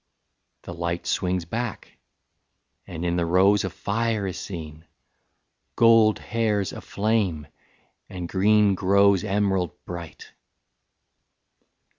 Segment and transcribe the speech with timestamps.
[0.63, 1.99] The light Swings back,
[2.87, 4.85] and in the rose a fire is seen,
[5.75, 7.45] Gold hair's aflame
[8.09, 10.33] and green grows emerald bright.